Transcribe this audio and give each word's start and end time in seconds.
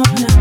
wanna 0.00 0.39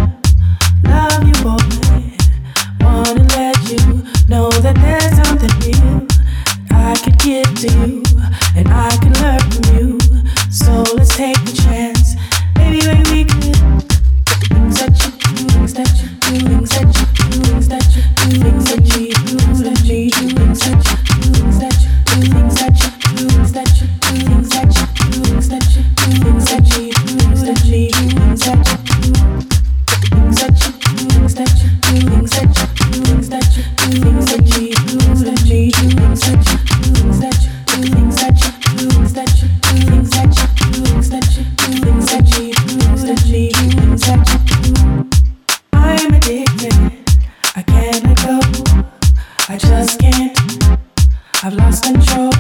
I've 51.42 51.54
lost 51.54 51.86
control. 51.86 52.34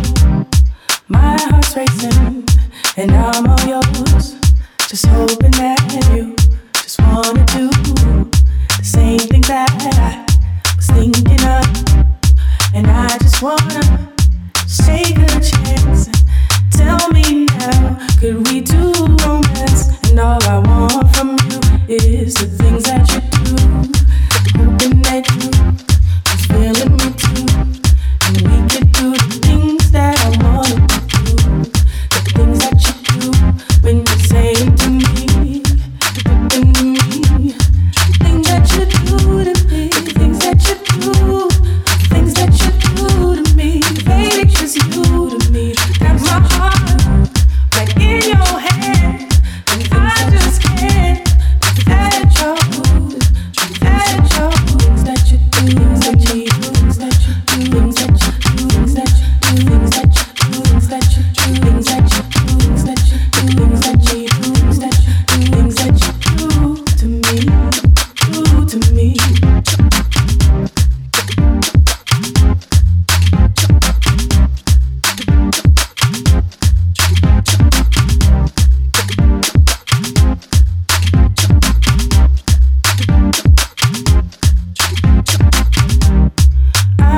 My 1.08 1.38
heart's 1.40 1.74
racing, 1.74 2.44
and 2.98 3.10
now 3.10 3.32
I'm 3.34 3.48
all 3.48 3.66
yours. 3.66 4.36
Just 4.90 5.06
hoping 5.06 5.52
that 5.52 5.80
you 6.12 6.36
just 6.74 7.00
wanna 7.04 7.46
do 7.46 7.70
the 8.78 8.84
same 8.84 9.20
thing 9.20 9.42
that 9.44 9.72
I 9.96 10.26
was 10.76 10.88
thinking 10.88 11.42
of, 11.48 11.66
and 12.76 12.88
I 12.88 13.18
just 13.20 13.42
wanna 13.42 14.12
take 14.68 15.18
a 15.18 15.40
chance. 15.40 16.10
Tell 16.72 17.00
me 17.14 17.46
now, 17.46 17.98
could 18.20 18.46
we 18.50 18.60
do 18.60 18.92
romance? 19.24 19.79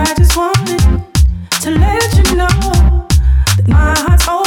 I 0.03 0.13
just 0.15 0.35
wanted 0.35 0.79
to 1.61 1.69
let 1.69 2.13
you 2.17 2.35
know 2.35 2.47
that 3.55 3.67
my 3.67 3.93
heart's 3.99 4.27
open. 4.27 4.40